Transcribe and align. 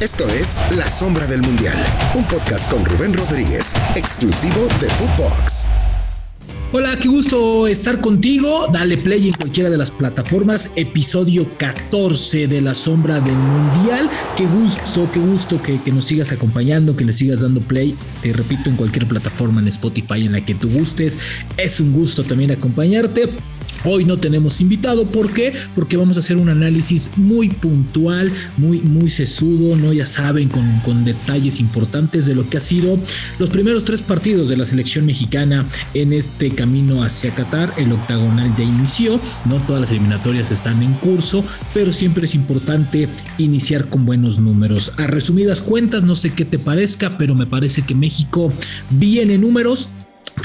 Esto 0.00 0.28
es 0.28 0.58
La 0.76 0.86
Sombra 0.86 1.26
del 1.26 1.40
Mundial, 1.40 1.74
un 2.14 2.22
podcast 2.24 2.70
con 2.70 2.84
Rubén 2.84 3.14
Rodríguez, 3.14 3.72
exclusivo 3.94 4.68
de 4.78 4.90
Footbox. 4.90 5.64
Hola, 6.74 6.98
qué 6.98 7.08
gusto 7.08 7.66
estar 7.66 8.02
contigo. 8.02 8.66
Dale 8.70 8.98
play 8.98 9.28
en 9.28 9.32
cualquiera 9.32 9.70
de 9.70 9.78
las 9.78 9.90
plataformas. 9.90 10.70
Episodio 10.76 11.48
14 11.56 12.46
de 12.46 12.60
La 12.60 12.74
Sombra 12.74 13.20
del 13.20 13.36
Mundial. 13.36 14.10
Qué 14.36 14.44
gusto, 14.44 15.08
qué 15.10 15.18
gusto 15.18 15.62
que, 15.62 15.80
que, 15.80 15.92
nos 15.92 16.04
sigas 16.04 16.30
acompañando, 16.30 16.94
que 16.94 17.06
le 17.06 17.14
sigas 17.14 17.40
dando 17.40 17.62
play. 17.62 17.96
Te 18.20 18.34
repito, 18.34 18.68
en 18.68 18.76
cualquier 18.76 19.08
plataforma, 19.08 19.62
en 19.62 19.68
Spotify, 19.68 20.26
en 20.26 20.32
la 20.32 20.44
que 20.44 20.54
tú 20.54 20.68
gustes. 20.68 21.18
Es 21.56 21.80
un 21.80 21.94
gusto 21.94 22.22
también 22.22 22.50
acompañarte. 22.50 23.32
Hoy 23.88 24.04
no 24.04 24.18
tenemos 24.18 24.60
invitado, 24.60 25.06
¿por 25.06 25.32
qué? 25.32 25.52
Porque 25.76 25.96
vamos 25.96 26.16
a 26.16 26.20
hacer 26.20 26.38
un 26.38 26.48
análisis 26.48 27.12
muy 27.16 27.50
puntual, 27.50 28.32
muy, 28.56 28.80
muy 28.80 29.08
sesudo, 29.08 29.76
¿no? 29.76 29.92
Ya 29.92 30.06
saben, 30.06 30.48
con, 30.48 30.80
con 30.80 31.04
detalles 31.04 31.60
importantes 31.60 32.26
de 32.26 32.34
lo 32.34 32.50
que 32.50 32.56
ha 32.56 32.60
sido 32.60 32.98
los 33.38 33.48
primeros 33.50 33.84
tres 33.84 34.02
partidos 34.02 34.48
de 34.48 34.56
la 34.56 34.64
selección 34.64 35.06
mexicana 35.06 35.64
en 35.94 36.12
este 36.12 36.50
camino 36.50 37.04
hacia 37.04 37.30
Qatar. 37.32 37.72
El 37.76 37.92
octagonal 37.92 38.52
ya 38.56 38.64
inició, 38.64 39.20
no 39.44 39.58
todas 39.66 39.82
las 39.82 39.90
eliminatorias 39.92 40.50
están 40.50 40.82
en 40.82 40.92
curso, 40.94 41.44
pero 41.72 41.92
siempre 41.92 42.24
es 42.24 42.34
importante 42.34 43.08
iniciar 43.38 43.88
con 43.88 44.04
buenos 44.04 44.40
números. 44.40 44.94
A 44.96 45.06
resumidas 45.06 45.62
cuentas, 45.62 46.02
no 46.02 46.16
sé 46.16 46.32
qué 46.32 46.44
te 46.44 46.58
parezca, 46.58 47.16
pero 47.18 47.36
me 47.36 47.46
parece 47.46 47.82
que 47.82 47.94
México 47.94 48.52
viene 48.90 49.38
números 49.38 49.90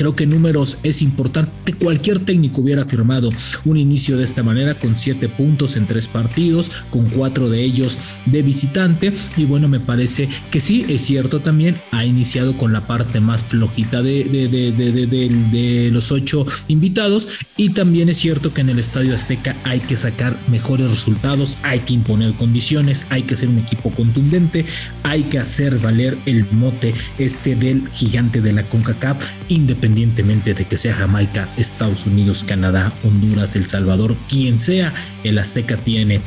Creo 0.02 0.16
que 0.16 0.26
números 0.26 0.80
es 0.82 1.04
importante. 1.04 1.74
Cualquier 1.74 2.18
técnico 2.18 2.62
hubiera 2.62 2.86
firmado 2.86 3.30
un 3.66 3.78
inicio 3.78 4.18
de 4.18 4.24
esta 4.24 4.42
manera 4.42 4.74
con 4.74 4.96
siete 4.96 5.30
puntos 5.30 5.76
en 5.76 5.86
tres 5.86 6.08
partidos, 6.08 6.72
con 6.90 7.06
cuatro 7.06 7.52
de 7.52 7.62
ellos 7.64 8.00
de 8.26 8.42
visitante. 8.42 9.14
Y 9.38 9.46
bueno, 9.46 9.68
me 9.68 9.80
parece 9.80 10.28
que 10.50 10.60
sí, 10.60 10.88
es 10.90 11.04
cierto 11.04 11.40
también. 11.40 11.80
Ha 11.92 12.04
iniciado 12.04 12.58
con 12.58 12.74
la 12.74 12.88
parte 12.88 13.20
más 13.20 13.44
flojita 13.44 14.02
de, 14.02 14.24
de, 14.24 15.90
los 15.92 16.12
ocho 16.12 16.48
invitados. 16.68 17.28
Y 17.56 17.70
también 17.70 18.10
es 18.10 18.18
cierto 18.18 18.56
que 18.56 18.62
en 18.62 18.70
el 18.70 18.80
Estadio 18.80 19.14
Azteca 19.14 19.56
hay 19.64 19.82
que 19.82 19.98
sacar 19.98 20.36
mejores 20.48 20.90
resultados, 20.90 21.60
hay 21.62 21.82
que 21.82 21.94
imponer 21.94 22.34
condiciones, 22.34 23.06
hay 23.12 23.22
que 23.22 23.36
ser 23.36 23.50
un 23.50 23.60
equipo 23.60 23.92
contundente, 23.92 24.66
hay 25.04 25.22
que 25.22 25.38
hacer 25.38 25.78
valer 25.78 26.18
el 26.26 26.52
mote 26.54 26.96
este 27.20 27.56
del 27.56 27.88
gigante 27.88 28.42
de 28.42 28.54
la 28.54 28.64
CONCACAF, 28.64 29.24
independientemente 29.50 29.91
independientemente 29.92 30.54
de 30.54 30.66
que 30.66 30.78
sea 30.78 30.94
Jamaica, 30.94 31.48
Estados 31.58 32.06
Unidos, 32.06 32.46
Canadá, 32.46 32.94
Honduras, 33.04 33.56
El 33.56 33.66
Salvador, 33.66 34.16
quien 34.30 34.58
sea, 34.58 34.94
el 35.24 35.38
Azteca 35.38 35.76
tiene 35.76 36.22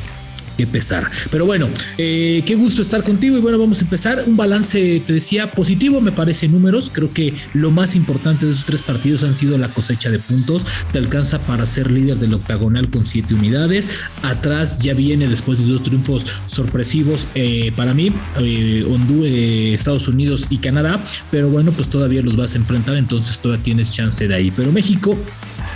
que 0.57 0.67
pesar. 0.67 1.09
Pero 1.31 1.45
bueno, 1.45 1.67
eh, 1.97 2.43
qué 2.45 2.55
gusto 2.55 2.81
estar 2.81 3.03
contigo 3.03 3.37
y 3.37 3.41
bueno, 3.41 3.57
vamos 3.57 3.79
a 3.79 3.83
empezar. 3.83 4.23
Un 4.25 4.37
balance, 4.37 5.01
te 5.05 5.13
decía, 5.13 5.51
positivo, 5.51 6.01
me 6.01 6.11
parece 6.11 6.47
números. 6.47 6.91
Creo 6.93 7.11
que 7.13 7.33
lo 7.53 7.71
más 7.71 7.95
importante 7.95 8.45
de 8.45 8.51
esos 8.51 8.65
tres 8.65 8.81
partidos 8.81 9.23
han 9.23 9.35
sido 9.35 9.57
la 9.57 9.69
cosecha 9.69 10.09
de 10.09 10.19
puntos. 10.19 10.65
Te 10.91 10.99
alcanza 10.99 11.39
para 11.39 11.65
ser 11.65 11.91
líder 11.91 12.17
del 12.17 12.33
octagonal 12.33 12.89
con 12.89 13.05
siete 13.05 13.33
unidades. 13.33 13.89
Atrás 14.23 14.81
ya 14.81 14.93
viene 14.93 15.27
después 15.27 15.59
de 15.59 15.71
dos 15.71 15.83
triunfos 15.83 16.25
sorpresivos 16.45 17.27
eh, 17.35 17.71
para 17.75 17.93
mí, 17.93 18.11
eh, 18.39 18.85
Honduras, 18.89 19.25
Estados 19.25 20.07
Unidos 20.07 20.47
y 20.49 20.57
Canadá. 20.57 21.03
Pero 21.31 21.49
bueno, 21.49 21.71
pues 21.71 21.89
todavía 21.89 22.21
los 22.21 22.35
vas 22.35 22.55
a 22.55 22.57
enfrentar, 22.57 22.97
entonces 22.97 23.39
todavía 23.39 23.63
tienes 23.63 23.91
chance 23.91 24.27
de 24.27 24.35
ahí. 24.35 24.51
Pero 24.51 24.71
México 24.71 25.17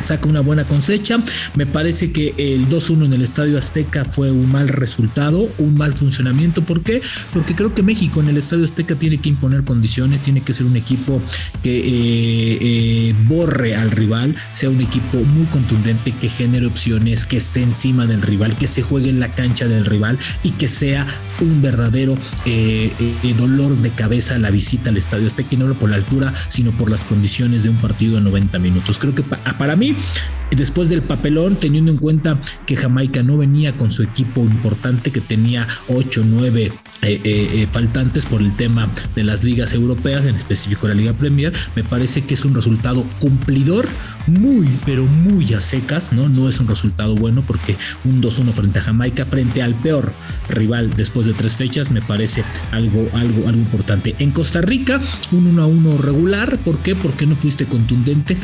saca 0.04 0.28
una 0.28 0.42
buena 0.42 0.66
cosecha. 0.66 1.22
Me 1.56 1.66
parece 1.66 2.12
que 2.12 2.34
el 2.38 2.68
2-1 2.70 3.06
en 3.06 3.14
el 3.14 3.22
Estadio 3.22 3.58
Azteca 3.58 4.06
fue 4.06 4.32
un 4.32 4.52
mal 4.52 4.68
resultado, 4.68 5.50
un 5.58 5.76
mal 5.76 5.94
funcionamiento. 5.94 6.62
¿Por 6.64 6.82
qué? 6.82 7.02
Porque 7.34 7.56
creo 7.56 7.74
que 7.74 7.84
México 7.84 8.22
en 8.22 8.30
el 8.30 8.38
Estadio 8.38 8.66
Azteca 8.66 8.96
tiene 8.96 9.18
que 9.18 9.30
imponer 9.30 9.64
condiciones, 9.64 10.22
tiene 10.22 10.42
que 10.42 10.54
ser 10.54 10.66
un 10.66 10.76
equipo 10.76 11.22
que 11.62 11.80
eh, 11.80 12.58
eh, 12.62 13.16
borre 13.26 13.76
al 13.76 13.92
rival, 13.92 14.36
sea 14.54 14.70
un 14.70 14.82
equipo 14.82 15.18
muy 15.18 15.46
contundente, 15.48 16.14
que 16.20 16.30
genere 16.30 16.66
opciones, 16.66 17.26
que 17.26 17.38
esté 17.38 17.64
encima 17.64 18.06
del 18.06 18.22
rival, 18.22 18.56
que 18.58 18.68
se 18.68 18.82
juegue 18.82 19.10
en 19.10 19.20
la 19.20 19.34
cancha 19.34 19.68
del 19.68 19.86
rival 19.86 20.18
y 20.44 20.52
que 20.52 20.68
sea 20.68 21.06
un 21.42 21.62
verdadero 21.62 22.18
eh, 22.46 22.92
dolor 23.38 23.78
de 23.78 23.90
cabeza 23.92 24.38
la 24.38 24.52
visita 24.52 24.90
al 24.90 24.98
Estadio 24.98 25.28
Azteca 25.28 25.50
y 25.52 25.58
no 25.58 25.74
por 25.74 25.90
la 25.90 25.98
altura, 25.98 26.34
sino 26.48 26.72
por 26.72 26.90
las 26.90 27.04
condiciones 27.06 27.64
de 27.64 27.70
un 27.70 27.78
partido 27.78 28.16
de 28.16 28.22
90 28.22 28.60
minutos. 28.60 28.98
Creo 28.98 29.14
que 29.16 29.24
para 29.24 29.76
mí 29.76 29.89
me. 29.94 30.39
Después 30.56 30.90
del 30.90 31.02
papelón, 31.02 31.56
teniendo 31.56 31.92
en 31.92 31.98
cuenta 31.98 32.40
que 32.66 32.76
Jamaica 32.76 33.24
no 33.24 33.38
venía 33.38 33.74
con 33.74 33.92
su 33.92 34.04
equipo 34.04 34.42
importante, 34.42 35.12
que 35.12 35.22
tenía 35.22 35.68
8, 35.88 36.24
9 36.26 36.64
eh, 36.66 36.72
eh, 37.02 37.22
eh, 37.24 37.68
faltantes 37.72 38.26
por 38.26 38.42
el 38.42 38.54
tema 38.56 38.90
de 39.16 39.24
las 39.24 39.44
ligas 39.44 39.74
europeas, 39.74 40.26
en 40.26 40.36
específico 40.36 40.88
la 40.88 40.94
Liga 40.94 41.14
Premier, 41.14 41.54
me 41.76 41.84
parece 41.84 42.24
que 42.24 42.34
es 42.34 42.44
un 42.44 42.54
resultado 42.54 43.06
cumplidor, 43.20 43.88
muy, 44.28 44.68
pero 44.86 45.06
muy 45.06 45.54
a 45.54 45.60
secas, 45.60 46.12
¿no? 46.12 46.28
No 46.28 46.50
es 46.50 46.60
un 46.60 46.68
resultado 46.68 47.16
bueno 47.16 47.44
porque 47.46 47.76
un 48.04 48.22
2-1 48.22 48.52
frente 48.52 48.80
a 48.80 48.82
Jamaica, 48.82 49.26
frente 49.26 49.62
al 49.62 49.76
peor 49.76 50.12
rival 50.50 50.92
después 50.96 51.26
de 51.26 51.34
tres 51.34 51.56
fechas, 51.56 51.90
me 51.90 52.02
parece 52.02 52.44
algo, 52.72 53.08
algo, 53.14 53.48
algo 53.48 53.60
importante. 53.60 54.16
En 54.20 54.32
Costa 54.32 54.62
Rica, 54.62 55.00
un 55.32 55.56
1-1 55.56 56.00
regular, 56.00 56.58
¿por 56.60 56.80
qué? 56.80 56.96
Porque 56.96 57.26
no 57.26 57.36
fuiste 57.36 57.66
contundente, 57.66 58.38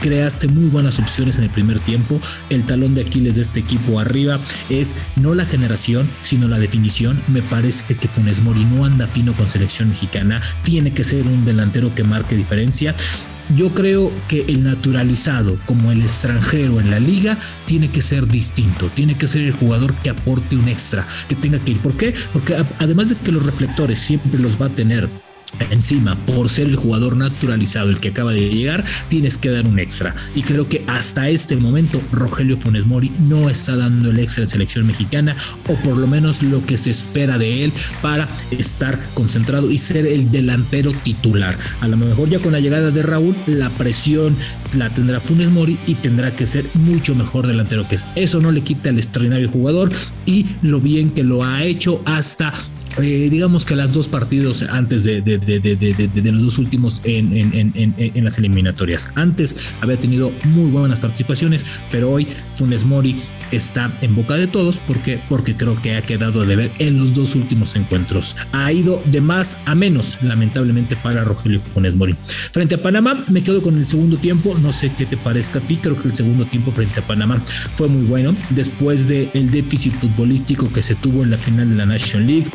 creaste 0.00 0.48
muy 0.48 0.68
buenas 0.68 0.98
opciones 0.98 1.38
en 1.38 1.44
el 1.44 1.50
primer 1.52 1.78
tiempo. 1.80 2.20
El 2.50 2.64
talón 2.64 2.94
de 2.94 3.02
Aquiles 3.02 3.36
de 3.36 3.42
este 3.42 3.60
equipo 3.60 4.00
arriba 4.00 4.38
es 4.68 4.96
no 5.16 5.34
la 5.34 5.44
generación, 5.44 6.08
sino 6.20 6.48
la 6.48 6.58
definición. 6.58 7.20
Me 7.28 7.42
parece 7.42 7.94
que 7.94 8.08
Funes 8.08 8.40
Mori 8.40 8.64
no 8.64 8.84
anda 8.84 9.06
fino 9.06 9.32
con 9.32 9.48
selección 9.48 9.88
mexicana. 9.88 10.42
Tiene 10.62 10.92
que 10.92 11.04
ser 11.04 11.26
un 11.26 11.44
delantero 11.44 11.94
que 11.94 12.04
marque 12.04 12.36
diferencia. 12.36 12.94
Yo 13.56 13.74
creo 13.74 14.12
que 14.28 14.46
el 14.48 14.62
naturalizado 14.62 15.58
como 15.66 15.90
el 15.90 16.02
extranjero 16.02 16.80
en 16.80 16.90
la 16.90 17.00
liga 17.00 17.36
tiene 17.66 17.90
que 17.90 18.00
ser 18.00 18.26
distinto, 18.28 18.88
tiene 18.94 19.18
que 19.18 19.26
ser 19.26 19.42
el 19.42 19.52
jugador 19.52 19.94
que 19.96 20.10
aporte 20.10 20.56
un 20.56 20.68
extra, 20.68 21.06
que 21.28 21.34
tenga 21.34 21.58
que 21.58 21.72
ir. 21.72 21.78
¿Por 21.78 21.96
qué? 21.96 22.14
Porque 22.32 22.56
además 22.78 23.10
de 23.10 23.16
que 23.16 23.32
los 23.32 23.44
reflectores 23.44 23.98
siempre 23.98 24.40
los 24.40 24.60
va 24.60 24.66
a 24.66 24.70
tener 24.70 25.08
encima 25.70 26.14
por 26.26 26.48
ser 26.48 26.68
el 26.68 26.76
jugador 26.76 27.16
naturalizado 27.16 27.90
el 27.90 28.00
que 28.00 28.08
acaba 28.08 28.32
de 28.32 28.48
llegar 28.48 28.84
tienes 29.08 29.38
que 29.38 29.50
dar 29.50 29.66
un 29.66 29.78
extra. 29.78 30.14
Y 30.34 30.42
creo 30.42 30.68
que 30.68 30.84
hasta 30.86 31.28
este 31.28 31.56
momento 31.56 32.00
Rogelio 32.12 32.58
Funes 32.58 32.86
Mori 32.86 33.12
no 33.20 33.48
está 33.48 33.76
dando 33.76 34.10
el 34.10 34.18
extra 34.18 34.44
en 34.44 34.48
selección 34.48 34.86
mexicana 34.86 35.36
o 35.68 35.76
por 35.76 35.96
lo 35.96 36.06
menos 36.06 36.42
lo 36.42 36.64
que 36.64 36.78
se 36.78 36.90
espera 36.90 37.38
de 37.38 37.64
él 37.64 37.72
para 38.00 38.28
estar 38.50 38.98
concentrado 39.14 39.70
y 39.70 39.78
ser 39.78 40.06
el 40.06 40.30
delantero 40.30 40.92
titular. 40.92 41.56
A 41.80 41.88
lo 41.88 41.96
mejor 41.96 42.28
ya 42.28 42.38
con 42.38 42.52
la 42.52 42.60
llegada 42.60 42.90
de 42.90 43.02
Raúl 43.02 43.34
la 43.46 43.70
presión 43.70 44.36
la 44.76 44.90
tendrá 44.90 45.20
Funes 45.20 45.50
Mori 45.50 45.76
y 45.86 45.94
tendrá 45.94 46.34
que 46.34 46.46
ser 46.46 46.64
mucho 46.74 47.14
mejor 47.14 47.46
delantero 47.46 47.86
que 47.88 47.96
es. 47.96 48.06
Eso 48.14 48.40
no 48.40 48.50
le 48.50 48.62
quita 48.62 48.90
al 48.90 48.98
extraordinario 48.98 49.50
jugador 49.50 49.92
y 50.26 50.46
lo 50.62 50.80
bien 50.80 51.10
que 51.10 51.24
lo 51.24 51.44
ha 51.44 51.64
hecho 51.64 52.00
hasta 52.04 52.52
eh, 52.98 53.28
digamos 53.30 53.64
que 53.64 53.74
las 53.74 53.92
dos 53.92 54.08
partidos 54.08 54.62
antes 54.62 55.04
de, 55.04 55.22
los 56.32 56.42
dos 56.42 56.58
últimos 56.58 57.00
en, 57.04 58.24
las 58.24 58.38
eliminatorias. 58.38 59.08
Antes 59.14 59.56
había 59.80 59.96
tenido 59.96 60.32
muy 60.46 60.70
buenas 60.70 61.00
participaciones, 61.00 61.64
pero 61.90 62.10
hoy 62.10 62.26
Funes 62.54 62.84
Mori 62.84 63.20
está 63.50 63.92
en 64.00 64.14
boca 64.14 64.34
de 64.34 64.46
todos 64.46 64.78
porque, 64.78 65.20
porque 65.28 65.56
creo 65.56 65.80
que 65.80 65.96
ha 65.96 66.02
quedado 66.02 66.44
de 66.44 66.56
ver 66.56 66.72
en 66.78 66.98
los 66.98 67.14
dos 67.14 67.34
últimos 67.34 67.76
encuentros. 67.76 68.36
Ha 68.52 68.72
ido 68.72 69.02
de 69.06 69.20
más 69.20 69.58
a 69.66 69.74
menos, 69.74 70.18
lamentablemente, 70.22 70.96
para 70.96 71.24
Rogelio 71.24 71.60
Funes 71.70 71.94
Mori. 71.94 72.16
Frente 72.52 72.76
a 72.76 72.82
Panamá, 72.82 73.24
me 73.28 73.42
quedo 73.42 73.62
con 73.62 73.76
el 73.78 73.86
segundo 73.86 74.16
tiempo. 74.16 74.56
No 74.60 74.72
sé 74.72 74.90
qué 74.96 75.06
te 75.06 75.16
parezca 75.16 75.58
a 75.58 75.62
ti. 75.62 75.76
Creo 75.76 76.00
que 76.00 76.08
el 76.08 76.16
segundo 76.16 76.46
tiempo 76.46 76.72
frente 76.72 77.00
a 77.00 77.06
Panamá 77.06 77.42
fue 77.74 77.88
muy 77.88 78.04
bueno. 78.06 78.34
Después 78.50 79.08
del 79.08 79.50
déficit 79.50 79.92
futbolístico 79.94 80.70
que 80.72 80.82
se 80.82 80.94
tuvo 80.94 81.22
en 81.22 81.30
la 81.30 81.38
final 81.38 81.68
de 81.68 81.76
la 81.76 81.86
National 81.86 82.26
League 82.26 82.50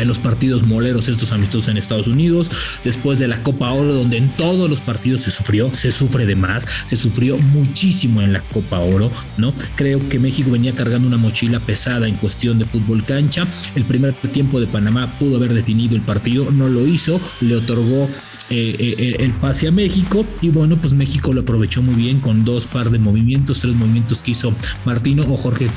en 0.00 0.08
los 0.08 0.18
partidos 0.18 0.64
moleros 0.64 1.08
estos 1.08 1.32
amistosos 1.32 1.68
en 1.68 1.76
Estados 1.76 2.06
Unidos, 2.06 2.50
después 2.84 3.18
de 3.18 3.28
la 3.28 3.42
Copa 3.42 3.70
Oro 3.72 3.94
donde 3.94 4.16
en 4.16 4.28
todos 4.30 4.68
los 4.68 4.80
partidos 4.80 5.22
se 5.22 5.30
sufrió, 5.30 5.72
se 5.74 5.92
sufre 5.92 6.26
de 6.26 6.36
más, 6.36 6.64
se 6.84 6.96
sufrió 6.96 7.36
muchísimo 7.38 8.22
en 8.22 8.32
la 8.32 8.40
Copa 8.40 8.78
Oro, 8.78 9.10
¿no? 9.36 9.52
Creo 9.76 10.06
que 10.08 10.18
México 10.18 10.50
venía 10.50 10.74
cargando 10.74 11.08
una 11.08 11.18
mochila 11.18 11.60
pesada 11.60 12.08
en 12.08 12.14
cuestión 12.16 12.58
de 12.58 12.64
fútbol 12.64 13.04
cancha. 13.04 13.46
El 13.74 13.84
primer 13.84 14.12
tiempo 14.14 14.60
de 14.60 14.66
Panamá 14.66 15.10
pudo 15.18 15.36
haber 15.36 15.54
definido 15.54 15.96
el 15.96 16.02
partido, 16.02 16.50
no 16.50 16.68
lo 16.68 16.86
hizo, 16.86 17.20
le 17.40 17.56
otorgó 17.56 18.08
eh, 18.52 18.74
eh, 18.78 19.16
el 19.20 19.32
pase 19.34 19.68
a 19.68 19.70
México 19.70 20.26
y 20.40 20.48
bueno 20.48 20.76
pues 20.76 20.92
México 20.92 21.32
lo 21.32 21.42
aprovechó 21.42 21.82
muy 21.82 21.94
bien 21.94 22.18
con 22.18 22.44
dos 22.44 22.66
par 22.66 22.90
de 22.90 22.98
movimientos 22.98 23.60
tres 23.60 23.76
movimientos 23.76 24.24
que 24.24 24.32
hizo 24.32 24.52
Martino 24.84 25.24
o 25.30 25.36
Jorge 25.36 25.70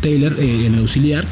Taylor 0.00 0.36
eh, 0.38 0.66
el 0.66 0.78
auxiliar 0.78 1.24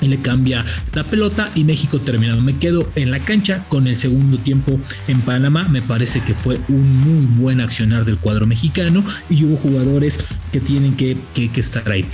y 0.00 0.08
le 0.08 0.20
cambia 0.20 0.64
la 0.92 1.04
pelota 1.04 1.50
y 1.54 1.64
México 1.64 2.00
terminado. 2.00 2.40
Me 2.40 2.58
quedo 2.58 2.90
en 2.94 3.10
la 3.10 3.20
cancha 3.20 3.64
con 3.68 3.86
el 3.86 3.96
segundo 3.96 4.38
tiempo 4.38 4.78
en 5.08 5.20
Panamá. 5.20 5.66
Me 5.68 5.82
parece 5.82 6.20
que 6.20 6.34
fue 6.34 6.60
un 6.68 6.96
muy 6.96 7.26
buen 7.26 7.60
accionar 7.60 8.04
del 8.04 8.18
cuadro 8.18 8.46
mexicano 8.46 9.04
y 9.28 9.44
hubo 9.44 9.56
jugadores 9.56 10.18
que 10.52 10.60
tienen 10.60 10.96
que, 10.96 11.16
que, 11.34 11.60
estar 11.60 11.90
ahí. 11.90 12.04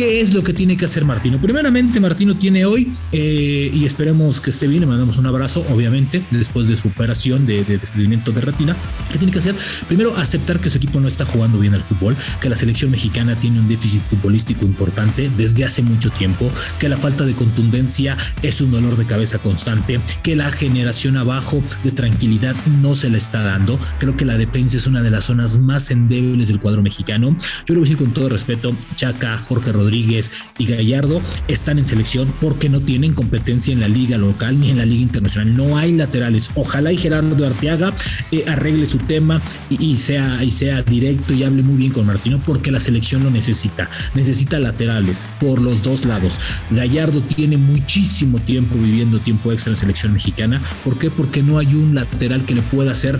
¿Qué 0.00 0.22
es 0.22 0.32
lo 0.32 0.42
que 0.42 0.54
tiene 0.54 0.78
que 0.78 0.86
hacer 0.86 1.04
Martino? 1.04 1.38
Primeramente, 1.38 2.00
Martino 2.00 2.34
tiene 2.34 2.64
hoy, 2.64 2.90
eh, 3.12 3.70
y 3.70 3.84
esperemos 3.84 4.40
que 4.40 4.48
esté 4.48 4.66
bien, 4.66 4.80
le 4.80 4.86
mandamos 4.86 5.18
un 5.18 5.26
abrazo, 5.26 5.62
obviamente, 5.68 6.22
después 6.30 6.68
de 6.68 6.76
su 6.76 6.88
operación 6.88 7.44
de, 7.44 7.64
de 7.64 7.78
de 7.78 8.40
retina. 8.40 8.74
¿Qué 9.12 9.18
tiene 9.18 9.30
que 9.30 9.40
hacer? 9.40 9.54
Primero, 9.88 10.16
aceptar 10.16 10.58
que 10.58 10.70
su 10.70 10.78
equipo 10.78 11.00
no 11.00 11.08
está 11.08 11.26
jugando 11.26 11.58
bien 11.58 11.74
al 11.74 11.82
fútbol, 11.82 12.16
que 12.40 12.48
la 12.48 12.56
selección 12.56 12.90
mexicana 12.90 13.34
tiene 13.36 13.60
un 13.60 13.68
déficit 13.68 14.00
futbolístico 14.08 14.64
importante 14.64 15.30
desde 15.36 15.66
hace 15.66 15.82
mucho 15.82 16.08
tiempo, 16.08 16.50
que 16.78 16.88
la 16.88 16.96
falta 16.96 17.26
de 17.26 17.34
contundencia 17.34 18.16
es 18.42 18.62
un 18.62 18.70
dolor 18.70 18.96
de 18.96 19.04
cabeza 19.04 19.36
constante, 19.36 20.00
que 20.22 20.34
la 20.34 20.50
generación 20.50 21.18
abajo 21.18 21.62
de 21.84 21.92
tranquilidad 21.92 22.56
no 22.80 22.96
se 22.96 23.10
la 23.10 23.18
está 23.18 23.42
dando. 23.42 23.78
Creo 23.98 24.16
que 24.16 24.24
la 24.24 24.38
defensa 24.38 24.78
es 24.78 24.86
una 24.86 25.02
de 25.02 25.10
las 25.10 25.26
zonas 25.26 25.58
más 25.58 25.90
endebles 25.90 26.48
del 26.48 26.58
cuadro 26.58 26.80
mexicano. 26.80 27.36
Yo 27.66 27.74
lo 27.74 27.80
voy 27.80 27.88
a 27.88 27.90
decir 27.90 27.98
con 27.98 28.14
todo 28.14 28.30
respeto, 28.30 28.74
Chaca, 28.96 29.36
Jorge 29.36 29.72
Rodríguez 29.72 29.89
y 29.92 30.66
Gallardo 30.66 31.20
están 31.48 31.78
en 31.78 31.86
selección 31.86 32.32
porque 32.40 32.68
no 32.68 32.80
tienen 32.80 33.12
competencia 33.12 33.72
en 33.72 33.80
la 33.80 33.88
liga 33.88 34.18
local 34.18 34.58
ni 34.58 34.70
en 34.70 34.78
la 34.78 34.86
liga 34.86 35.02
internacional. 35.02 35.56
No 35.56 35.76
hay 35.76 35.92
laterales. 35.92 36.50
Ojalá 36.54 36.92
y 36.92 36.96
Gerardo 36.96 37.46
Arteaga 37.46 37.92
eh, 38.30 38.44
arregle 38.48 38.86
su 38.86 38.98
tema 38.98 39.40
y, 39.68 39.96
sea, 39.96 40.42
y 40.44 40.50
sea 40.50 40.82
directo 40.82 41.34
y 41.34 41.44
hable 41.44 41.62
muy 41.62 41.76
bien 41.76 41.92
con 41.92 42.06
Martino 42.06 42.40
porque 42.44 42.70
la 42.70 42.80
selección 42.80 43.24
lo 43.24 43.30
necesita. 43.30 43.90
Necesita 44.14 44.58
laterales 44.58 45.26
por 45.40 45.60
los 45.60 45.82
dos 45.82 46.04
lados. 46.04 46.40
Gallardo 46.70 47.20
tiene 47.20 47.56
muchísimo 47.56 48.38
tiempo 48.38 48.76
viviendo 48.76 49.18
tiempo 49.20 49.52
extra 49.52 49.72
en 49.72 49.76
selección 49.76 50.12
mexicana. 50.12 50.60
¿Por 50.84 50.98
qué? 50.98 51.10
Porque 51.10 51.42
no 51.42 51.58
hay 51.58 51.74
un 51.74 51.94
lateral 51.94 52.44
que 52.44 52.54
le 52.54 52.62
pueda 52.62 52.92
hacer 52.92 53.18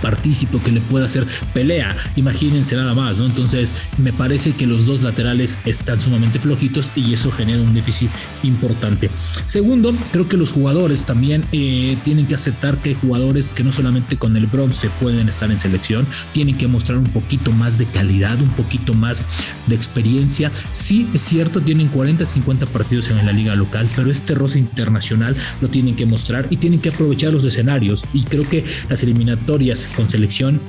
partícipe 0.00 0.58
que 0.58 0.72
le 0.72 0.80
pueda 0.80 1.06
hacer 1.06 1.26
pelea. 1.54 1.96
Imagínense 2.16 2.76
nada 2.76 2.94
más, 2.94 3.18
¿no? 3.18 3.26
Entonces, 3.26 3.72
me 3.98 4.12
parece 4.12 4.52
que 4.52 4.66
los 4.66 4.86
dos 4.86 5.02
laterales 5.02 5.58
están 5.64 6.00
sumamente 6.00 6.38
flojitos 6.38 6.90
y 6.96 7.12
eso 7.14 7.30
genera 7.30 7.62
un 7.62 7.74
déficit 7.74 8.10
importante. 8.42 9.10
Segundo, 9.46 9.94
creo 10.12 10.28
que 10.28 10.36
los 10.36 10.52
jugadores 10.52 11.06
también 11.06 11.44
eh, 11.52 11.96
tienen 12.04 12.26
que 12.26 12.34
aceptar 12.34 12.78
que 12.78 12.94
jugadores 12.94 13.50
que 13.50 13.64
no 13.64 13.72
solamente 13.72 14.16
con 14.16 14.36
el 14.36 14.46
bronce 14.46 14.90
pueden 15.00 15.28
estar 15.28 15.50
en 15.50 15.60
selección, 15.60 16.06
tienen 16.32 16.56
que 16.56 16.68
mostrar 16.68 16.98
un 16.98 17.04
poquito 17.04 17.52
más 17.52 17.78
de 17.78 17.86
calidad, 17.86 18.40
un 18.40 18.50
poquito 18.50 18.94
más 18.94 19.24
de 19.66 19.74
experiencia. 19.74 20.50
Sí, 20.72 21.08
es 21.12 21.22
cierto, 21.22 21.60
tienen 21.60 21.88
40, 21.88 22.24
50 22.24 22.66
partidos 22.66 23.08
en 23.10 23.24
la 23.24 23.32
liga 23.32 23.54
local, 23.54 23.88
pero 23.96 24.10
este 24.10 24.34
roce 24.34 24.58
internacional 24.58 25.36
lo 25.60 25.68
tienen 25.68 25.96
que 25.96 26.06
mostrar 26.06 26.46
y 26.50 26.56
tienen 26.56 26.80
que 26.80 26.90
aprovechar 26.90 27.32
los 27.32 27.44
escenarios. 27.44 28.04
Y 28.12 28.24
creo 28.24 28.48
que 28.48 28.64
las 28.88 29.02
eliminatorias 29.02 29.87
con 29.96 30.08
selección 30.08 30.60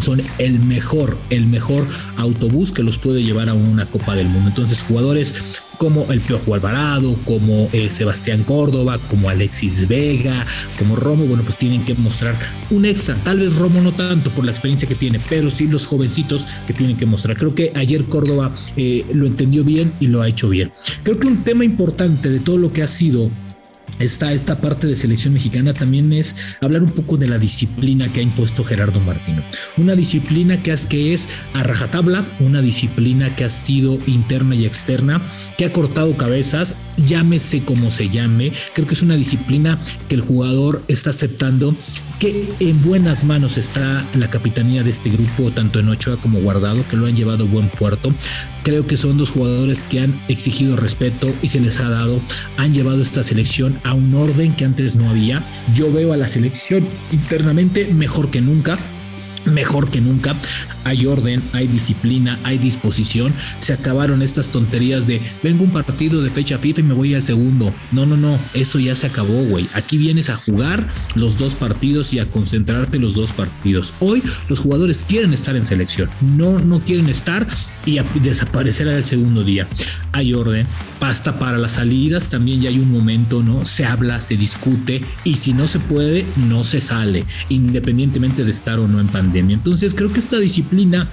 son 0.00 0.22
el 0.38 0.58
mejor, 0.60 1.18
el 1.30 1.46
mejor 1.46 1.86
autobús 2.16 2.72
que 2.72 2.82
los 2.82 2.98
puede 2.98 3.22
llevar 3.22 3.48
a 3.48 3.54
una 3.54 3.86
Copa 3.86 4.14
del 4.14 4.28
Mundo. 4.28 4.48
Entonces, 4.48 4.82
jugadores 4.82 5.62
como 5.78 6.10
el 6.12 6.20
Piojo 6.20 6.54
Alvarado, 6.54 7.16
como 7.24 7.68
eh, 7.72 7.90
Sebastián 7.90 8.44
Córdoba, 8.44 8.98
como 9.10 9.28
Alexis 9.28 9.88
Vega, 9.88 10.46
como 10.78 10.94
Romo, 10.94 11.24
bueno, 11.26 11.42
pues 11.42 11.56
tienen 11.56 11.84
que 11.84 11.94
mostrar 11.94 12.36
un 12.70 12.84
extra. 12.84 13.16
Tal 13.16 13.40
vez 13.40 13.56
Romo 13.56 13.80
no 13.80 13.92
tanto 13.92 14.30
por 14.30 14.44
la 14.44 14.52
experiencia 14.52 14.88
que 14.88 14.94
tiene, 14.94 15.20
pero 15.28 15.50
sí 15.50 15.66
los 15.66 15.86
jovencitos 15.86 16.46
que 16.66 16.72
tienen 16.72 16.96
que 16.96 17.04
mostrar. 17.04 17.36
Creo 17.36 17.54
que 17.54 17.72
ayer 17.74 18.04
Córdoba 18.04 18.54
eh, 18.76 19.04
lo 19.12 19.26
entendió 19.26 19.64
bien 19.64 19.92
y 19.98 20.06
lo 20.06 20.22
ha 20.22 20.28
hecho 20.28 20.48
bien. 20.48 20.70
Creo 21.02 21.18
que 21.18 21.26
un 21.26 21.42
tema 21.42 21.64
importante 21.64 22.30
de 22.30 22.38
todo 22.38 22.58
lo 22.58 22.72
que 22.72 22.84
ha 22.84 22.88
sido 22.88 23.30
esta, 24.02 24.32
esta 24.32 24.60
parte 24.60 24.86
de 24.86 24.96
selección 24.96 25.34
mexicana 25.34 25.72
también 25.72 26.12
es 26.12 26.34
hablar 26.60 26.82
un 26.82 26.90
poco 26.90 27.16
de 27.16 27.26
la 27.26 27.38
disciplina 27.38 28.12
que 28.12 28.20
ha 28.20 28.22
impuesto 28.22 28.64
Gerardo 28.64 29.00
Martino. 29.00 29.42
Una 29.76 29.94
disciplina 29.94 30.62
que 30.62 30.72
es, 30.72 30.86
que 30.86 31.12
es 31.12 31.28
a 31.54 31.62
rajatabla, 31.62 32.26
una 32.40 32.62
disciplina 32.62 33.34
que 33.34 33.44
ha 33.44 33.50
sido 33.50 33.98
interna 34.06 34.54
y 34.54 34.66
externa, 34.66 35.22
que 35.56 35.64
ha 35.64 35.72
cortado 35.72 36.16
cabezas, 36.16 36.76
llámese 37.04 37.62
como 37.62 37.90
se 37.90 38.08
llame. 38.08 38.52
Creo 38.74 38.86
que 38.86 38.94
es 38.94 39.02
una 39.02 39.16
disciplina 39.16 39.80
que 40.08 40.14
el 40.14 40.20
jugador 40.20 40.82
está 40.88 41.10
aceptando, 41.10 41.74
que 42.18 42.48
en 42.60 42.82
buenas 42.82 43.24
manos 43.24 43.58
está 43.58 44.06
la 44.14 44.30
capitanía 44.30 44.82
de 44.82 44.90
este 44.90 45.10
grupo, 45.10 45.50
tanto 45.50 45.78
en 45.80 45.88
Ochoa 45.88 46.16
como 46.16 46.40
Guardado, 46.40 46.84
que 46.88 46.96
lo 46.96 47.06
han 47.06 47.16
llevado 47.16 47.44
a 47.44 47.48
buen 47.48 47.68
puerto. 47.68 48.12
Creo 48.62 48.86
que 48.86 48.96
son 48.96 49.18
dos 49.18 49.30
jugadores 49.30 49.82
que 49.82 50.00
han 50.00 50.20
exigido 50.28 50.76
respeto 50.76 51.32
y 51.42 51.48
se 51.48 51.60
les 51.60 51.80
ha 51.80 51.90
dado, 51.90 52.20
han 52.56 52.72
llevado 52.72 53.02
esta 53.02 53.24
selección 53.24 53.78
a 53.82 53.94
un 53.94 54.14
orden 54.14 54.54
que 54.54 54.64
antes 54.64 54.94
no 54.94 55.10
había. 55.10 55.42
Yo 55.74 55.92
veo 55.92 56.12
a 56.12 56.16
la 56.16 56.28
selección 56.28 56.86
internamente 57.10 57.86
mejor 57.92 58.30
que 58.30 58.40
nunca 58.40 58.78
mejor 59.44 59.90
que 59.90 60.00
nunca. 60.00 60.34
Hay 60.84 61.06
orden, 61.06 61.42
hay 61.52 61.68
disciplina, 61.68 62.38
hay 62.42 62.58
disposición. 62.58 63.32
Se 63.60 63.72
acabaron 63.72 64.22
estas 64.22 64.50
tonterías 64.50 65.06
de 65.06 65.20
vengo 65.42 65.64
un 65.64 65.70
partido 65.70 66.22
de 66.22 66.30
fecha 66.30 66.58
FIFA 66.58 66.80
y 66.80 66.84
me 66.84 66.94
voy 66.94 67.14
al 67.14 67.22
segundo. 67.22 67.74
No, 67.92 68.06
no, 68.06 68.16
no, 68.16 68.38
eso 68.54 68.78
ya 68.78 68.94
se 68.96 69.06
acabó, 69.06 69.44
güey. 69.44 69.68
Aquí 69.74 69.96
vienes 69.96 70.30
a 70.30 70.36
jugar 70.36 70.88
los 71.14 71.38
dos 71.38 71.54
partidos 71.54 72.12
y 72.14 72.18
a 72.18 72.26
concentrarte 72.26 72.98
los 72.98 73.14
dos 73.14 73.32
partidos. 73.32 73.94
Hoy 74.00 74.22
los 74.48 74.60
jugadores 74.60 75.04
quieren 75.06 75.32
estar 75.32 75.56
en 75.56 75.66
selección, 75.66 76.08
no, 76.20 76.58
no 76.58 76.80
quieren 76.80 77.08
estar 77.08 77.46
y 77.86 77.98
desaparecer 78.20 78.88
al 78.88 79.04
segundo 79.04 79.44
día. 79.44 79.66
Hay 80.12 80.34
orden, 80.34 80.66
pasta 80.98 81.38
para 81.38 81.58
las 81.58 81.72
salidas, 81.72 82.30
también 82.30 82.60
ya 82.60 82.68
hay 82.68 82.78
un 82.78 82.92
momento, 82.92 83.42
¿no? 83.42 83.64
Se 83.64 83.84
habla, 83.84 84.20
se 84.20 84.36
discute 84.36 85.02
y 85.24 85.36
si 85.36 85.52
no 85.52 85.66
se 85.66 85.78
puede, 85.78 86.26
no 86.36 86.64
se 86.64 86.80
sale, 86.80 87.24
independientemente 87.48 88.44
de 88.44 88.50
estar 88.50 88.78
o 88.78 88.88
no 88.88 89.00
en 89.00 89.08
pandemia. 89.08 89.31
Entonces 89.40 89.94
creo 89.94 90.12
que 90.12 90.20
esta 90.20 90.38
disciplina 90.38 91.08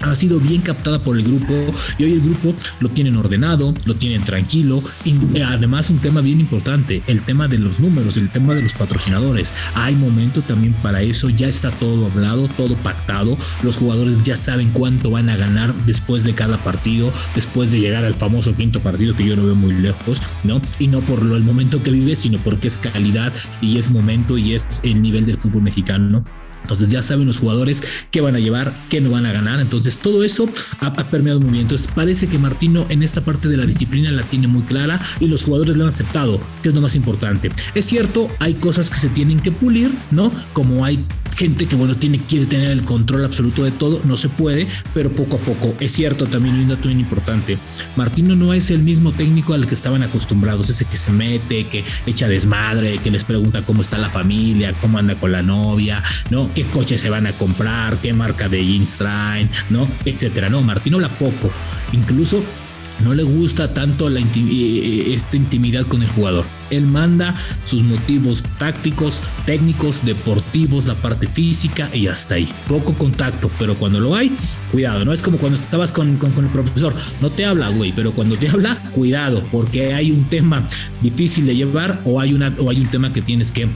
ha 0.00 0.14
sido 0.14 0.38
bien 0.38 0.60
captada 0.60 0.98
por 0.98 1.16
el 1.16 1.24
grupo 1.24 1.54
y 1.98 2.04
hoy 2.04 2.12
el 2.12 2.20
grupo 2.20 2.54
lo 2.80 2.88
tienen 2.88 3.16
ordenado, 3.16 3.74
lo 3.84 3.94
tienen 3.94 4.22
tranquilo 4.24 4.82
y 5.04 5.40
además 5.40 5.90
un 5.90 5.98
tema 5.98 6.20
bien 6.20 6.40
importante, 6.40 7.02
el 7.06 7.22
tema 7.22 7.48
de 7.48 7.58
los 7.58 7.80
números, 7.80 8.16
el 8.16 8.28
tema 8.28 8.54
de 8.54 8.62
los 8.62 8.74
patrocinadores. 8.74 9.52
Hay 9.74 9.94
momento 9.94 10.42
también 10.42 10.74
para 10.74 11.02
eso, 11.02 11.30
ya 11.30 11.48
está 11.48 11.70
todo 11.70 12.06
hablado, 12.06 12.48
todo 12.48 12.76
pactado, 12.76 13.36
los 13.62 13.76
jugadores 13.76 14.22
ya 14.24 14.36
saben 14.36 14.70
cuánto 14.70 15.10
van 15.10 15.30
a 15.30 15.36
ganar 15.36 15.74
después 15.86 16.24
de 16.24 16.34
cada 16.34 16.58
partido, 16.58 17.12
después 17.34 17.70
de 17.70 17.80
llegar 17.80 18.04
al 18.04 18.14
famoso 18.14 18.54
quinto 18.54 18.80
partido 18.80 19.16
que 19.16 19.26
yo 19.26 19.36
lo 19.36 19.46
veo 19.46 19.54
muy 19.54 19.72
lejos, 19.72 20.20
¿no? 20.42 20.60
Y 20.78 20.88
no 20.88 21.00
por 21.00 21.22
lo, 21.22 21.36
el 21.36 21.44
momento 21.44 21.82
que 21.82 21.90
vive, 21.90 22.16
sino 22.16 22.38
porque 22.38 22.68
es 22.68 22.78
calidad 22.78 23.32
y 23.60 23.78
es 23.78 23.90
momento 23.90 24.38
y 24.38 24.54
es 24.54 24.80
el 24.82 25.00
nivel 25.00 25.26
del 25.26 25.38
fútbol 25.38 25.62
mexicano 25.62 26.24
entonces 26.64 26.88
ya 26.88 27.02
saben 27.02 27.26
los 27.26 27.40
jugadores 27.40 28.06
qué 28.10 28.22
van 28.22 28.36
a 28.36 28.38
llevar, 28.38 28.86
qué 28.88 29.02
no 29.02 29.10
van 29.10 29.26
a 29.26 29.32
ganar. 29.32 29.60
Entonces 29.60 29.98
todo 29.98 30.24
eso 30.24 30.48
ha, 30.80 30.92
permeado 31.10 31.38
muy 31.38 31.50
bien. 31.50 31.62
Entonces 31.62 31.88
parece 31.94 32.26
que 32.26 32.38
Martino 32.38 32.86
en 32.88 33.02
esta 33.02 33.20
parte 33.20 33.50
de 33.50 33.58
la 33.58 33.66
disciplina 33.66 34.10
la 34.10 34.22
tiene 34.22 34.48
muy 34.48 34.62
clara 34.62 34.98
y 35.20 35.26
los 35.26 35.42
jugadores 35.42 35.76
lo 35.76 35.84
han 35.84 35.90
aceptado, 35.90 36.40
que 36.62 36.70
es 36.70 36.74
lo 36.74 36.80
más 36.80 36.96
importante. 36.96 37.50
Es 37.74 37.84
cierto, 37.84 38.28
hay 38.38 38.54
cosas 38.54 38.88
que 38.88 38.98
se 38.98 39.10
tienen 39.10 39.40
que 39.40 39.52
pulir, 39.52 39.90
¿no? 40.10 40.32
Como 40.54 40.86
hay 40.86 41.04
gente 41.34 41.66
que 41.66 41.76
bueno 41.76 41.96
tiene 41.96 42.18
quiere 42.18 42.46
tener 42.46 42.70
el 42.70 42.84
control 42.84 43.24
absoluto 43.24 43.64
de 43.64 43.70
todo, 43.70 44.00
no 44.04 44.16
se 44.16 44.28
puede, 44.28 44.68
pero 44.92 45.10
poco 45.12 45.36
a 45.36 45.40
poco. 45.40 45.74
Es 45.80 45.92
cierto 45.92 46.26
también 46.26 46.56
un 46.56 46.68
dato 46.68 46.88
bien 46.88 47.00
importante. 47.00 47.58
Martino 47.96 48.36
no 48.36 48.54
es 48.54 48.70
el 48.70 48.82
mismo 48.82 49.12
técnico 49.12 49.54
al 49.54 49.66
que 49.66 49.74
estaban 49.74 50.02
acostumbrados, 50.02 50.70
ese 50.70 50.84
que 50.84 50.96
se 50.96 51.12
mete, 51.12 51.66
que 51.66 51.84
echa 52.06 52.28
desmadre, 52.28 52.98
que 52.98 53.10
les 53.10 53.24
pregunta 53.24 53.62
cómo 53.62 53.82
está 53.82 53.98
la 53.98 54.10
familia, 54.10 54.72
cómo 54.80 54.98
anda 54.98 55.14
con 55.14 55.32
la 55.32 55.42
novia, 55.42 56.02
¿no? 56.30 56.48
qué 56.54 56.64
coche 56.64 56.98
se 56.98 57.10
van 57.10 57.26
a 57.26 57.32
comprar, 57.32 57.98
qué 57.98 58.12
marca 58.12 58.48
de 58.48 58.64
jeans 58.64 58.98
traen, 58.98 59.50
¿no? 59.70 59.88
Etcétera. 60.04 60.48
No, 60.48 60.62
Martino 60.62 61.00
la 61.00 61.08
poco. 61.08 61.50
Incluso 61.92 62.42
no 63.02 63.12
le 63.12 63.22
gusta 63.22 63.74
tanto 63.74 64.08
la 64.08 64.20
esta 64.20 65.36
intimidad 65.36 65.86
con 65.86 66.02
el 66.02 66.08
jugador. 66.08 66.44
Él 66.70 66.86
manda 66.86 67.34
sus 67.64 67.82
motivos 67.82 68.42
tácticos, 68.58 69.22
técnicos, 69.46 70.04
deportivos, 70.04 70.86
la 70.86 70.94
parte 70.94 71.26
física 71.26 71.88
y 71.94 72.06
hasta 72.06 72.36
ahí. 72.36 72.48
Poco 72.68 72.94
contacto, 72.94 73.50
pero 73.58 73.74
cuando 73.74 74.00
lo 74.00 74.14
hay, 74.14 74.34
cuidado. 74.70 75.04
No 75.04 75.12
es 75.12 75.22
como 75.22 75.38
cuando 75.38 75.58
estabas 75.58 75.92
con, 75.92 76.16
con, 76.16 76.30
con 76.32 76.44
el 76.44 76.50
profesor. 76.50 76.94
No 77.20 77.30
te 77.30 77.44
habla, 77.44 77.68
güey, 77.68 77.92
pero 77.92 78.12
cuando 78.12 78.36
te 78.36 78.48
habla, 78.48 78.76
cuidado, 78.92 79.42
porque 79.50 79.94
hay 79.94 80.10
un 80.10 80.24
tema 80.24 80.66
difícil 81.02 81.46
de 81.46 81.56
llevar 81.56 82.00
o 82.04 82.20
hay, 82.20 82.32
una, 82.32 82.54
o 82.58 82.70
hay 82.70 82.80
un 82.80 82.86
tema 82.86 83.12
que 83.12 83.22
tienes 83.22 83.52
que 83.52 83.68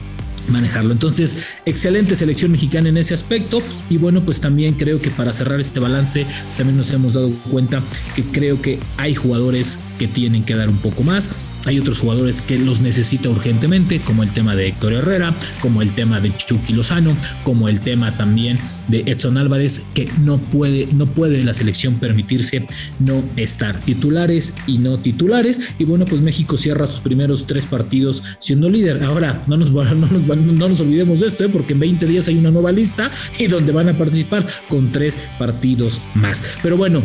manejarlo. 0.49 0.91
Entonces, 0.91 1.59
excelente 1.65 2.15
selección 2.15 2.51
mexicana 2.51 2.89
en 2.89 2.97
ese 2.97 3.13
aspecto. 3.13 3.61
Y 3.89 3.97
bueno, 3.97 4.23
pues 4.23 4.41
también 4.41 4.75
creo 4.75 5.01
que 5.01 5.09
para 5.09 5.33
cerrar 5.33 5.59
este 5.59 5.79
balance, 5.79 6.25
también 6.57 6.77
nos 6.77 6.91
hemos 6.91 7.13
dado 7.13 7.31
cuenta 7.51 7.81
que 8.15 8.23
creo 8.23 8.61
que 8.61 8.79
hay 8.97 9.15
jugadores 9.15 9.79
que 9.97 10.07
tienen 10.07 10.43
que 10.43 10.55
dar 10.55 10.69
un 10.69 10.77
poco 10.77 11.03
más. 11.03 11.31
Hay 11.65 11.79
otros 11.79 11.99
jugadores 11.99 12.41
que 12.41 12.57
los 12.57 12.81
necesita 12.81 13.29
urgentemente, 13.29 13.99
como 13.99 14.23
el 14.23 14.29
tema 14.31 14.55
de 14.55 14.67
Héctor 14.67 14.93
Herrera, 14.93 15.33
como 15.61 15.81
el 15.81 15.91
tema 15.91 16.19
de 16.19 16.35
Chucky 16.35 16.73
Lozano, 16.73 17.15
como 17.43 17.67
el 17.69 17.81
tema 17.81 18.15
también 18.15 18.57
de 18.87 19.03
Edson 19.05 19.37
Álvarez, 19.37 19.83
que 19.93 20.09
no 20.21 20.37
puede, 20.37 20.87
no 20.93 21.05
puede 21.05 21.43
la 21.43 21.53
selección 21.53 21.95
permitirse 21.95 22.65
no 22.99 23.23
estar 23.35 23.79
titulares 23.79 24.55
y 24.67 24.77
no 24.77 24.99
titulares. 24.99 25.59
Y 25.77 25.85
bueno, 25.85 26.05
pues 26.05 26.21
México 26.21 26.57
cierra 26.57 26.87
sus 26.87 27.01
primeros 27.01 27.45
tres 27.45 27.65
partidos 27.65 28.23
siendo 28.39 28.69
líder. 28.69 29.03
Ahora, 29.03 29.43
no 29.47 29.57
nos, 29.57 29.71
no 29.71 29.93
nos, 29.93 30.23
no 30.23 30.69
nos 30.69 30.81
olvidemos 30.81 31.19
de 31.19 31.27
esto, 31.27 31.43
¿eh? 31.45 31.49
porque 31.49 31.73
en 31.73 31.79
20 31.79 32.05
días 32.05 32.27
hay 32.27 32.37
una 32.37 32.51
nueva 32.51 32.71
lista 32.71 33.11
y 33.37 33.47
donde 33.47 33.71
van 33.71 33.89
a 33.89 33.93
participar 33.93 34.45
con 34.67 34.91
tres 34.91 35.17
partidos 35.37 36.01
más. 36.15 36.43
Pero 36.61 36.77
bueno, 36.77 37.03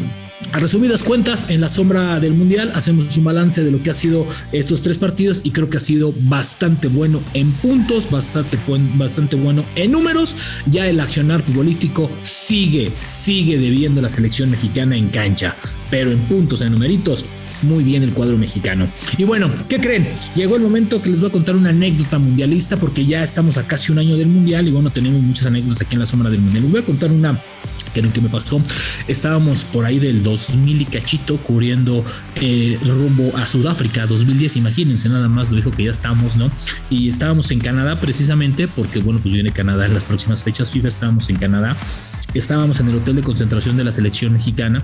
a 0.55 0.61
resumidas 0.61 1.03
cuentas, 1.03 1.47
en 1.49 1.61
la 1.61 1.69
sombra 1.69 2.21
del 2.21 2.33
Mundial 2.33 2.71
hacemos 2.77 3.17
un 3.17 3.25
balance 3.25 3.65
de 3.65 3.73
lo 3.73 3.83
que 3.83 3.91
ha 3.91 3.95
sido 3.95 4.25
estos 4.53 4.83
tres 4.83 4.99
partidos 4.99 5.41
y 5.43 5.51
creo 5.51 5.69
que 5.69 5.79
ha 5.79 5.81
sido 5.81 6.15
bastante 6.17 6.87
bueno 6.87 7.21
en 7.35 7.51
puntos, 7.55 8.09
bastante, 8.09 8.57
bastante 8.95 9.35
bueno 9.35 9.65
en 9.75 9.91
números. 9.91 10.37
Ya 10.67 10.87
el 10.87 11.01
accionar 11.01 11.43
futbolístico 11.43 12.09
sigue, 12.23 12.93
sigue 13.01 13.59
debiendo 13.59 14.01
la 14.01 14.09
selección 14.09 14.49
mexicana 14.49 14.97
en 14.97 15.09
cancha, 15.09 15.57
pero 15.91 16.13
en 16.13 16.21
puntos, 16.21 16.61
en 16.61 16.71
numeritos, 16.71 17.25
muy 17.63 17.83
bien 17.83 18.05
el 18.05 18.13
cuadro 18.13 18.39
mexicano. 18.39 18.87
Y 19.19 19.25
bueno, 19.25 19.51
¿qué 19.69 19.81
creen? 19.81 20.07
Llegó 20.37 20.55
el 20.55 20.63
momento 20.63 21.03
que 21.03 21.11
les 21.11 21.19
voy 21.19 21.31
a 21.31 21.33
contar 21.33 21.57
una 21.57 21.71
anécdota 21.71 22.21
mundialista 22.21 22.77
porque 22.77 23.05
ya 23.05 23.25
estamos 23.25 23.57
a 23.57 23.67
casi 23.67 23.91
un 23.91 23.99
año 23.99 24.17
del 24.17 24.29
mundial 24.29 24.69
y 24.69 24.71
bueno, 24.71 24.91
tenemos 24.91 25.21
muchas 25.21 25.47
anécdotas 25.47 25.81
aquí 25.81 25.95
en 25.95 26.01
la 26.01 26.07
sombra 26.07 26.31
del 26.31 26.41
mundial. 26.41 26.63
Les 26.63 26.71
voy 26.71 26.81
a 26.81 26.85
contar 26.85 27.11
una 27.11 27.41
que 27.95 28.05
que 28.11 28.21
me 28.21 28.29
pasó. 28.29 28.61
Estábamos 29.09 29.65
por 29.65 29.87
ahí 29.87 29.99
del 29.99 30.23
2000 30.23 30.83
y 30.83 30.85
cachito 30.85 31.39
cubriendo 31.39 32.05
eh, 32.37 32.79
rumbo 32.83 33.35
a 33.37 33.47
Sudáfrica 33.47 34.07
2010. 34.07 34.57
Imagínense 34.57 35.09
nada 35.09 35.29
más, 35.29 35.51
lo 35.51 35.57
dijo 35.57 35.71
que 35.71 35.85
ya 35.85 35.91
estamos, 35.91 36.37
¿no? 36.37 36.51
Y 36.91 37.09
estábamos 37.09 37.51
en 37.51 37.61
Canadá 37.61 38.01
precisamente 38.01 38.69
porque, 38.69 38.99
bueno, 38.99 39.21
pues 39.23 39.33
viene 39.33 39.53
Canadá 39.53 39.87
en 39.87 39.95
las 39.95 40.05
próximas 40.05 40.43
fechas 40.43 40.71
FIFA. 40.71 40.89
Estábamos 40.89 41.31
en 41.31 41.37
Canadá. 41.37 41.77
Estábamos 42.35 42.81
en 42.81 42.89
el 42.89 42.97
hotel 42.97 43.17
de 43.17 43.23
concentración 43.23 43.77
de 43.77 43.85
la 43.85 43.93
selección 43.93 44.33
mexicana 44.33 44.83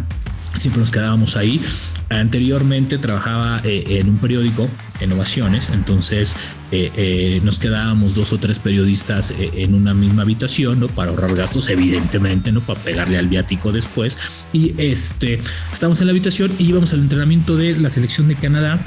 siempre 0.55 0.81
nos 0.81 0.91
quedábamos 0.91 1.37
ahí. 1.37 1.61
Anteriormente 2.09 2.99
trabajaba 2.99 3.61
eh, 3.65 3.85
en 4.01 4.09
un 4.09 4.19
periódico 4.19 4.69
en 5.01 5.13
Ovaciones, 5.13 5.71
entonces 5.73 6.35
eh, 6.73 6.91
eh, 6.97 7.41
nos 7.45 7.59
quedábamos 7.59 8.15
dos 8.15 8.33
o 8.33 8.39
tres 8.39 8.59
periodistas 8.59 9.33
en 9.39 9.75
una 9.75 9.95
misma 9.95 10.23
habitación, 10.23 10.81
¿no? 10.81 10.89
Para 10.89 11.11
ahorrar 11.11 11.35
gastos, 11.35 11.69
evidentemente, 11.71 12.53
¿no? 12.53 12.61
Para 12.61 12.81
pegarle 12.81 13.19
al 13.19 13.29
viático 13.29 13.73
después. 13.73 14.45
Y 14.53 14.75
este, 14.77 15.41
estábamos 15.73 16.01
en 16.01 16.09
la 16.09 16.11
habitación 16.11 16.53
y 16.59 16.65
íbamos 16.65 16.93
al 16.93 17.01
entrenamiento 17.01 17.57
de 17.57 17.79
la 17.79 17.89
selección 17.89 18.29
de 18.29 18.35
Canadá 18.35 18.85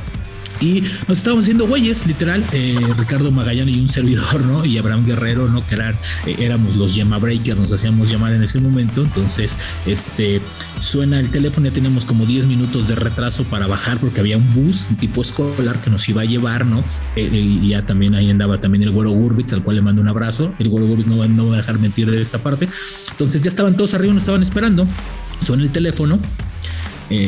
y 0.63 0.81
nos 1.09 1.17
estábamos 1.17 1.43
haciendo 1.43 1.67
güeyes, 1.67 2.07
literal, 2.07 2.41
eh, 2.53 2.79
Ricardo 2.97 3.31
Magallán 3.31 3.67
y 3.67 3.79
un 3.81 3.89
servidor, 3.89 4.45
¿no? 4.45 4.63
Y 4.63 4.77
Abraham 4.77 5.05
Guerrero, 5.05 5.49
¿no? 5.49 5.65
Que 5.67 5.75
eran, 5.75 5.93
eh, 6.25 6.37
éramos 6.39 6.77
los 6.77 6.95
llama 6.95 7.17
breakers, 7.17 7.59
nos 7.59 7.73
hacíamos 7.73 8.09
llamar 8.09 8.31
en 8.31 8.43
ese 8.43 8.61
momento. 8.61 9.03
Entonces, 9.03 9.57
este, 9.85 10.41
suena 10.79 11.19
el 11.19 11.29
teléfono, 11.31 11.67
ya 11.67 11.73
tenemos 11.73 12.05
como 12.05 12.25
10 12.25 12.45
minutos 12.45 12.87
de 12.87 12.95
retraso 12.95 13.43
para 13.43 13.67
bajar 13.67 13.99
porque 13.99 14.21
había 14.21 14.37
un 14.37 14.53
bus 14.53 14.87
tipo 14.97 15.21
escolar 15.21 15.81
que 15.81 15.89
nos 15.89 16.07
iba 16.07 16.21
a 16.21 16.25
llevar, 16.25 16.65
¿no? 16.65 16.81
Eh, 17.17 17.29
y 17.33 17.69
ya 17.69 17.85
también 17.85 18.15
ahí 18.15 18.29
andaba 18.29 18.61
también 18.61 18.83
el 18.83 18.91
güero 18.91 19.11
Gurbitz, 19.11 19.51
al 19.51 19.63
cual 19.63 19.75
le 19.75 19.81
mando 19.81 20.01
un 20.01 20.07
abrazo. 20.07 20.53
El 20.59 20.69
güero 20.69 20.87
Gurbitz 20.87 21.07
no, 21.07 21.27
no 21.27 21.47
va 21.47 21.55
a 21.55 21.57
dejar 21.57 21.77
mentir 21.77 22.09
de 22.09 22.21
esta 22.21 22.41
parte. 22.41 22.69
Entonces 23.11 23.43
ya 23.43 23.49
estaban 23.49 23.75
todos 23.75 23.95
arriba, 23.95 24.13
nos 24.13 24.23
estaban 24.23 24.41
esperando. 24.41 24.87
Suena 25.41 25.63
el 25.63 25.71
teléfono, 25.71 26.19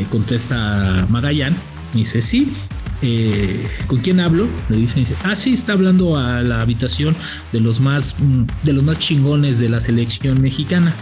contesta 0.09 1.05
Magallán, 1.09 1.53
dice, 1.93 2.21
sí, 2.21 2.53
eh, 3.01 3.67
¿con 3.87 3.99
quién 3.99 4.19
hablo? 4.19 4.47
Le 4.69 4.77
dice, 4.77 4.99
dice, 4.99 5.15
ah, 5.23 5.35
sí, 5.35 5.53
está 5.53 5.73
hablando 5.73 6.17
a 6.17 6.41
la 6.41 6.61
habitación 6.61 7.15
de 7.51 7.59
los 7.59 7.79
más, 7.79 8.15
mm, 8.19 8.43
de 8.63 8.73
los 8.73 8.83
más 8.83 8.99
chingones 8.99 9.59
de 9.59 9.69
la 9.69 9.81
selección 9.81 10.41
mexicana. 10.41 10.93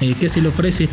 Eh, 0.00 0.14
¿Qué 0.18 0.28
se 0.28 0.40
le 0.40 0.48
ofrece? 0.48 0.88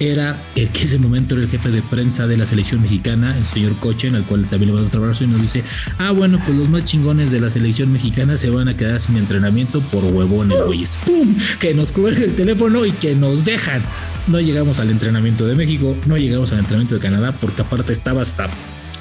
Era 0.00 0.40
el 0.56 0.68
que 0.70 0.82
ese 0.82 0.98
momento 0.98 1.34
era 1.34 1.44
el 1.44 1.50
jefe 1.50 1.70
de 1.70 1.80
prensa 1.80 2.26
de 2.26 2.36
la 2.36 2.44
selección 2.44 2.82
mexicana, 2.82 3.36
el 3.38 3.46
señor 3.46 3.76
Coche, 3.76 4.08
en 4.08 4.16
el 4.16 4.24
cual 4.24 4.46
también 4.46 4.70
le 4.70 4.74
mando 4.74 4.88
otro 4.88 5.02
abrazo 5.02 5.22
y 5.22 5.28
nos 5.28 5.40
dice, 5.40 5.62
ah, 5.98 6.10
bueno, 6.10 6.42
pues 6.44 6.58
los 6.58 6.68
más 6.68 6.84
chingones 6.84 7.30
de 7.30 7.38
la 7.38 7.50
selección 7.50 7.92
mexicana 7.92 8.36
se 8.36 8.50
van 8.50 8.68
a 8.68 8.76
quedar 8.76 8.98
sin 8.98 9.16
entrenamiento 9.16 9.80
por 9.80 10.04
huevones, 10.04 10.60
güeyes. 10.66 10.98
¡Pum! 11.06 11.36
Que 11.60 11.72
nos 11.72 11.92
cuelga 11.92 12.24
el 12.24 12.34
teléfono 12.34 12.84
y 12.84 12.90
que 12.90 13.14
nos 13.14 13.44
dejan. 13.44 13.80
No 14.26 14.40
llegamos 14.40 14.80
al 14.80 14.90
entrenamiento 14.90 15.46
de 15.46 15.54
México, 15.54 15.96
no 16.06 16.16
llegamos 16.16 16.52
al 16.52 16.60
entrenamiento 16.60 16.96
de 16.96 17.00
Canadá, 17.00 17.32
porque 17.32 17.62
aparte 17.62 17.92
estaba 17.92 18.22
hasta 18.22 18.48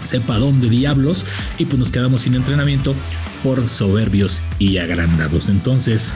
sepa 0.01 0.37
dónde 0.37 0.69
diablos 0.69 1.25
y 1.57 1.65
pues 1.65 1.79
nos 1.79 1.91
quedamos 1.91 2.21
sin 2.21 2.35
entrenamiento 2.35 2.95
por 3.43 3.69
soberbios 3.69 4.41
y 4.59 4.77
agrandados. 4.77 5.49
Entonces, 5.49 6.15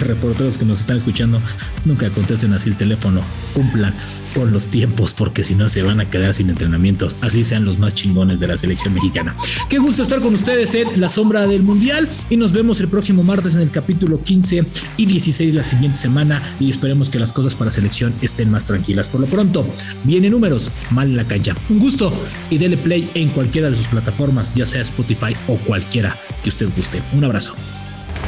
reporteros 0.00 0.58
que 0.58 0.64
nos 0.64 0.80
están 0.80 0.96
escuchando, 0.96 1.40
nunca 1.84 2.10
contesten 2.10 2.52
así 2.52 2.68
el 2.68 2.76
teléfono, 2.76 3.20
cumplan 3.54 3.94
con 4.34 4.52
los 4.52 4.68
tiempos 4.68 5.14
porque 5.14 5.44
si 5.44 5.54
no 5.54 5.68
se 5.68 5.82
van 5.82 6.00
a 6.00 6.04
quedar 6.10 6.34
sin 6.34 6.50
entrenamientos, 6.50 7.16
así 7.20 7.44
sean 7.44 7.64
los 7.64 7.78
más 7.78 7.94
chingones 7.94 8.40
de 8.40 8.48
la 8.48 8.56
selección 8.56 8.94
mexicana. 8.94 9.34
Qué 9.68 9.78
gusto 9.78 10.02
estar 10.02 10.20
con 10.20 10.34
ustedes 10.34 10.74
en 10.74 11.00
la 11.00 11.08
sombra 11.08 11.46
del 11.46 11.62
mundial 11.62 12.08
y 12.28 12.36
nos 12.36 12.52
vemos 12.52 12.80
el 12.80 12.88
próximo 12.88 13.22
martes 13.22 13.54
en 13.54 13.62
el 13.62 13.70
capítulo 13.70 14.22
15 14.22 14.66
y 14.96 15.06
16 15.06 15.54
la 15.54 15.62
siguiente 15.62 15.98
semana 15.98 16.42
y 16.60 16.70
esperemos 16.70 17.10
que 17.10 17.18
las 17.18 17.32
cosas 17.32 17.54
para 17.54 17.70
selección 17.70 18.14
estén 18.20 18.50
más 18.50 18.66
tranquilas. 18.66 19.08
Por 19.08 19.20
lo 19.20 19.26
pronto, 19.26 19.66
viene 20.04 20.30
números, 20.30 20.70
mal 20.90 21.08
en 21.08 21.16
la 21.16 21.24
cancha. 21.24 21.54
Un 21.68 21.78
gusto 21.78 22.12
y 22.50 22.58
dele 22.58 22.76
play 22.76 23.08
en 23.14 23.30
cualquiera 23.30 23.70
de 23.70 23.76
sus 23.76 23.86
plataformas, 23.86 24.54
ya 24.54 24.66
sea 24.66 24.82
Spotify 24.82 25.34
o 25.46 25.56
cualquiera 25.58 26.16
que 26.42 26.48
usted 26.48 26.68
guste. 26.76 27.02
Un 27.12 27.24
abrazo. 27.24 27.54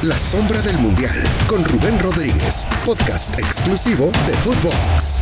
La 0.02 0.16
sombra 0.16 0.62
del 0.62 0.78
mundial 0.78 1.16
con 1.48 1.64
Rubén 1.64 1.98
Rodríguez, 1.98 2.68
podcast 2.84 3.36
exclusivo 3.40 4.12
de 4.28 4.32
Footbox. 4.34 5.20